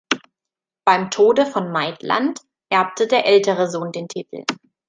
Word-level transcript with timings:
Beim 0.83 1.11
Tode 1.11 1.45
von 1.45 1.71
Maitland 1.71 2.39
erbte 2.69 3.05
der 3.05 3.27
ältere 3.27 3.69
Sohn 3.69 3.91
den 3.91 4.07
Titel. 4.07 4.45